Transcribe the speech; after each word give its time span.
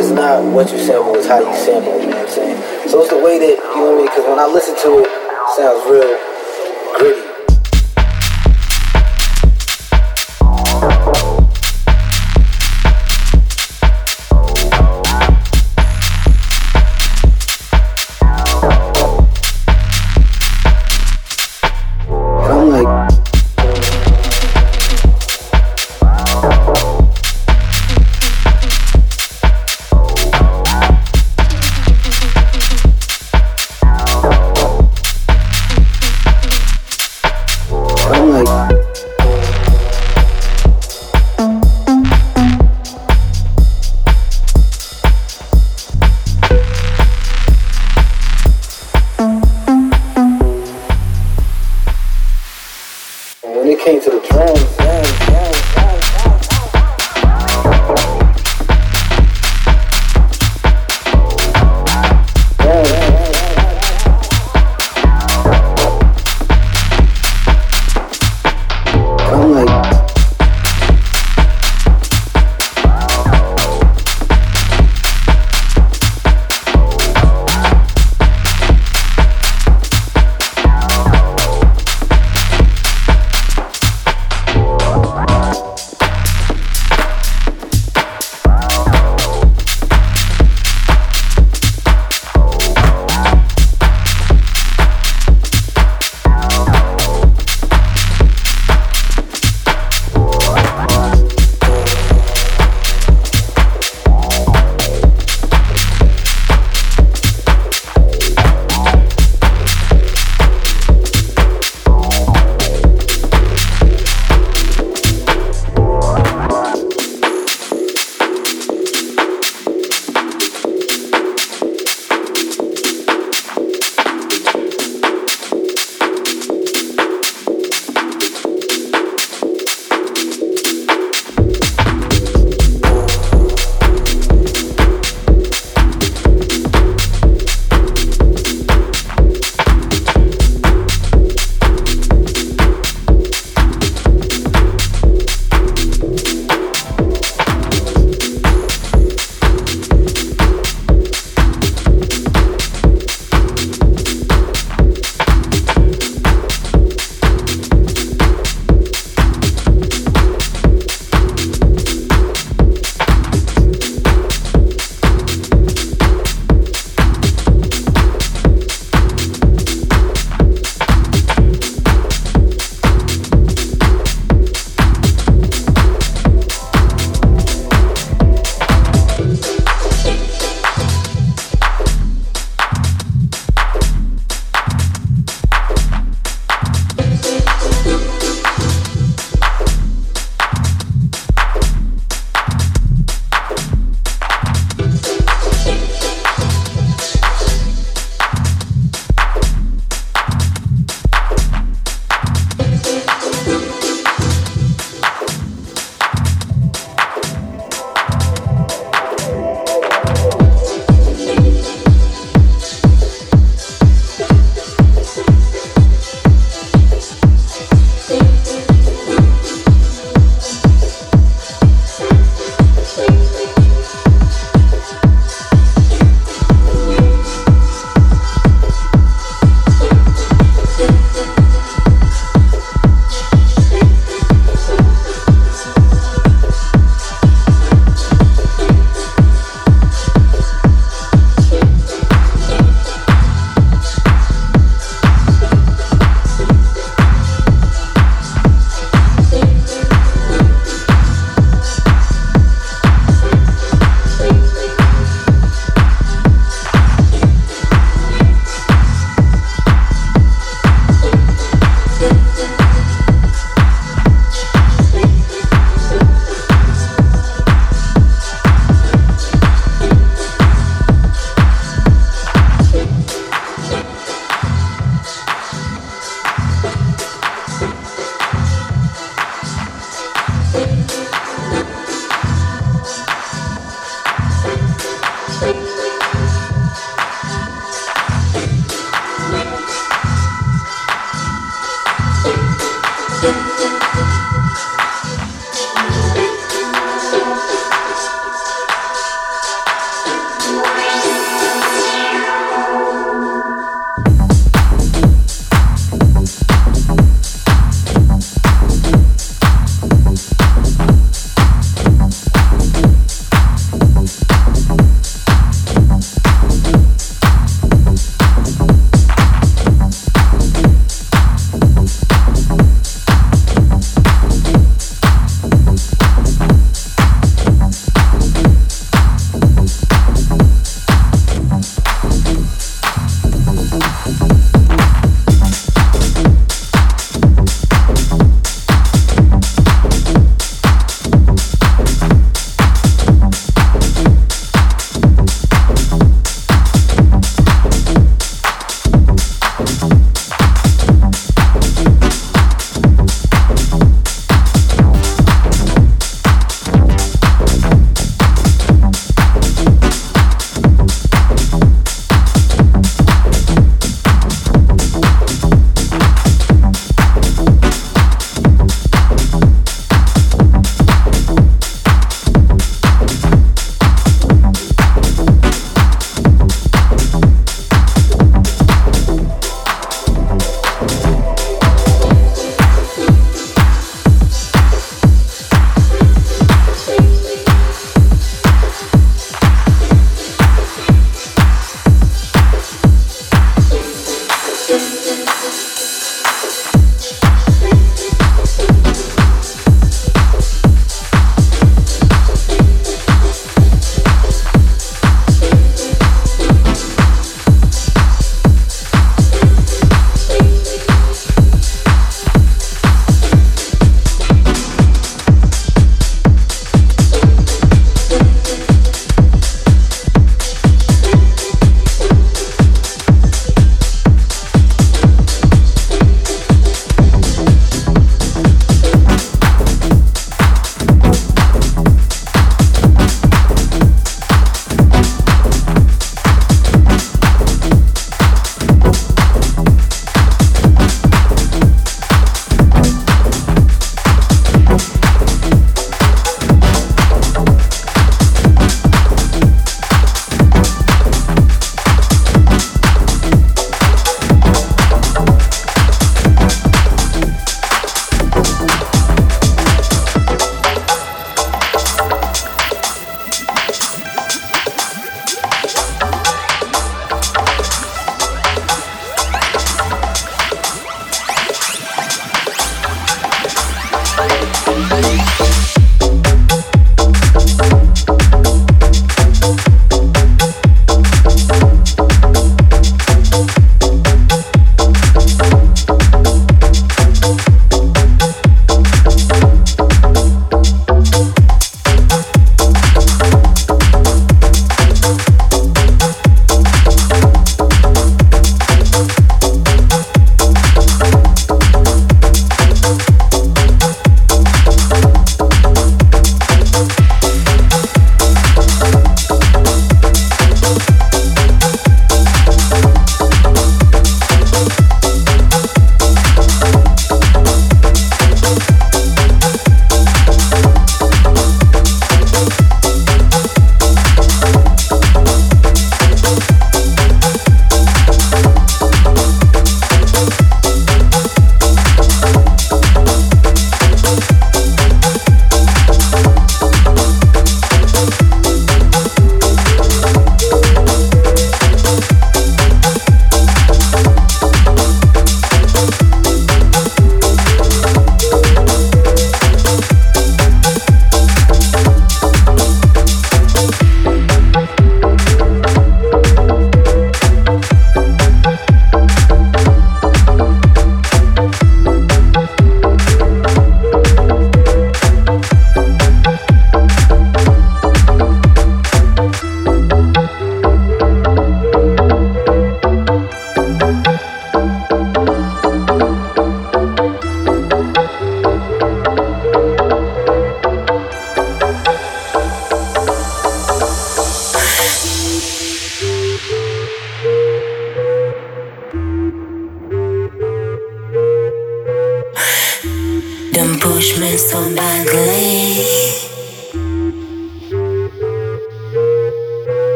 It's 0.00 0.10
not 0.10 0.42
what 0.52 0.72
you 0.72 0.78
sample, 0.78 1.14
it's 1.14 1.26
how 1.26 1.40
you 1.40 1.56
sample, 1.56 2.00
you 2.00 2.06
know 2.08 2.16
what 2.16 2.24
I'm 2.24 2.28
saying? 2.28 2.88
So 2.88 3.00
it's 3.00 3.10
the 3.10 3.18
way 3.18 3.38
that, 3.38 3.48
you 3.48 3.56
know 3.56 3.84
what 3.84 3.94
I 3.94 3.96
mean? 3.96 4.06
Because 4.06 4.24
when 4.26 4.38
I 4.38 4.46
listen 4.46 4.74
to 4.76 4.98
it, 4.98 5.06
it 5.06 5.56
sounds 5.56 5.84
real 5.90 6.18
gritty. 6.98 7.29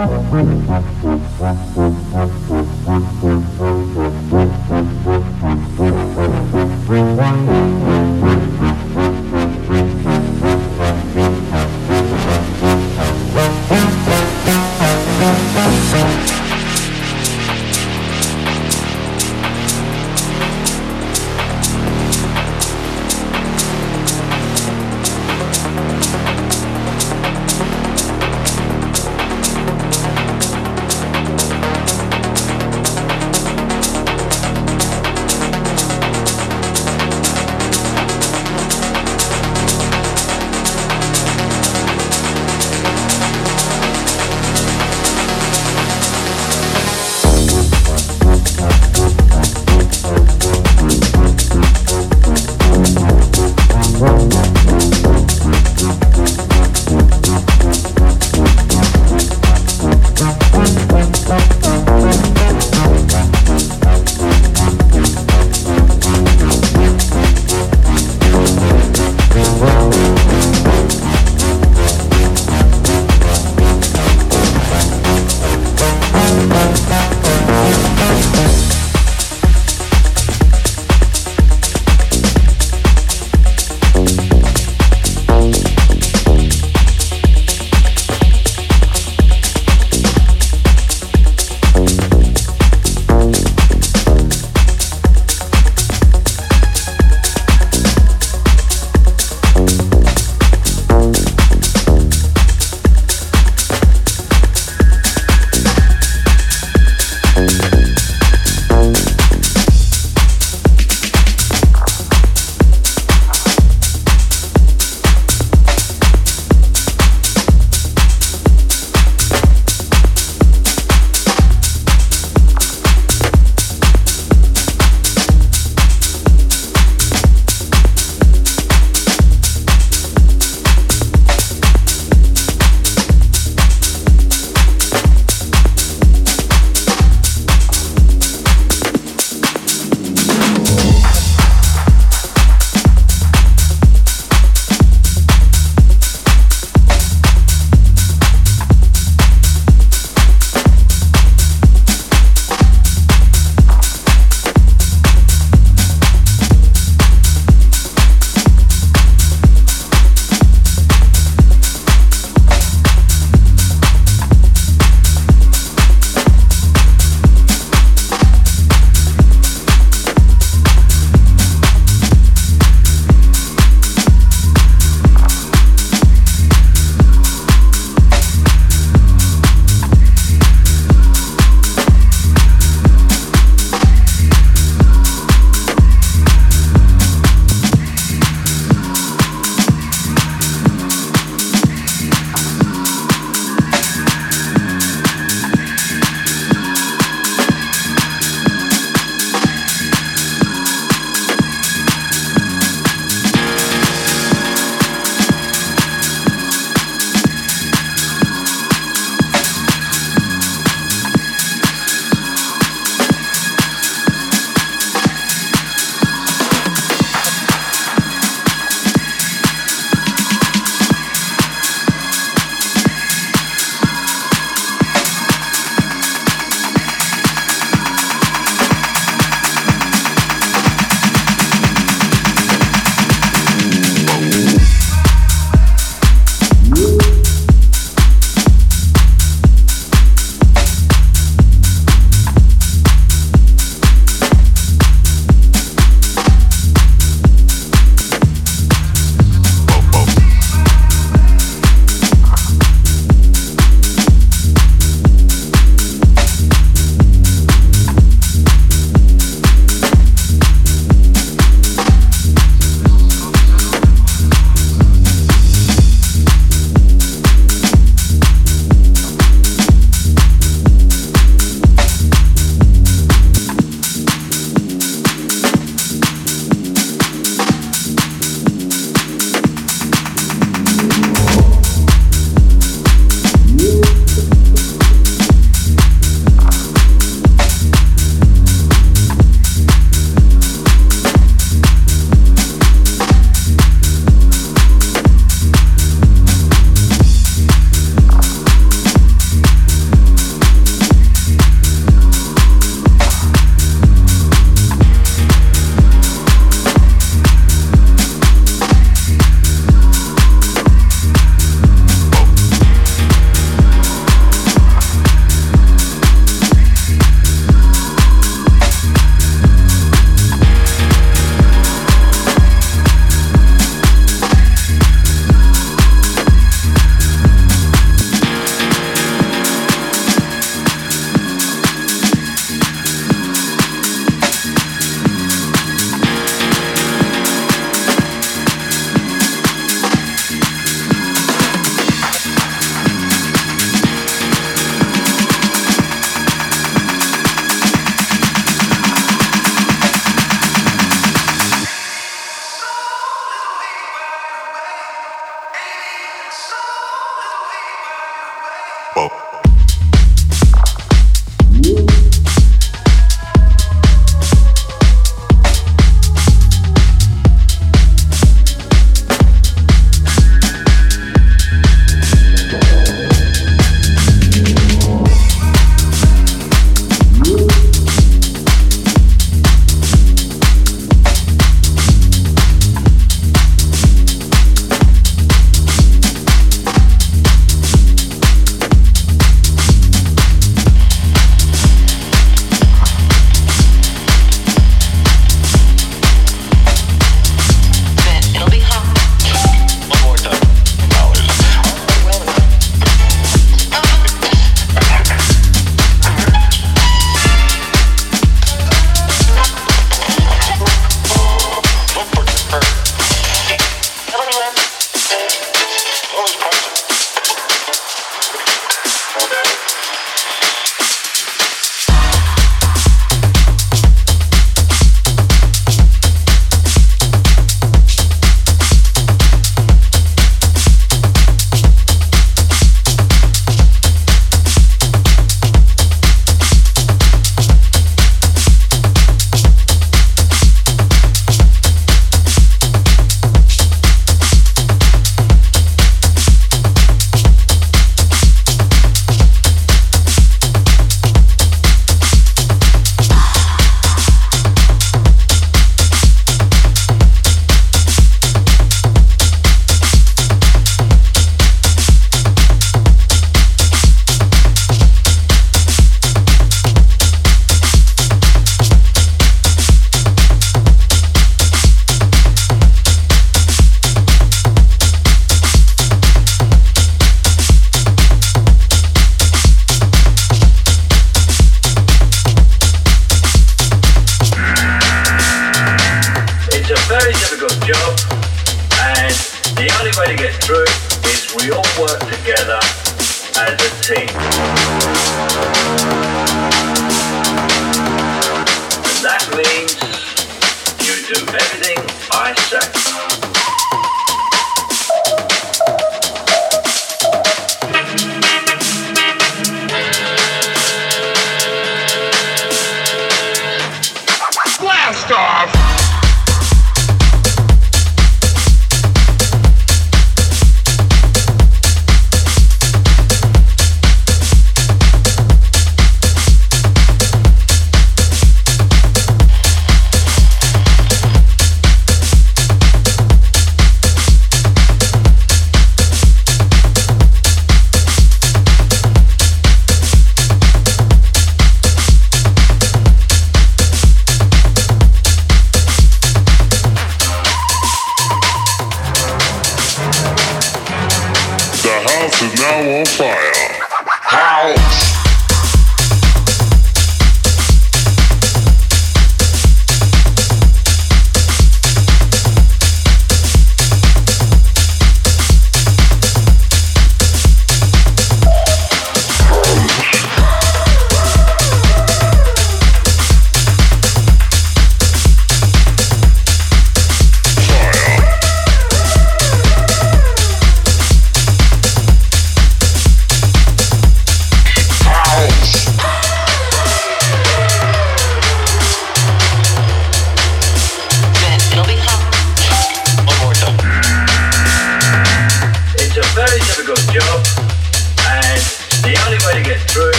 Thank. 0.00 0.59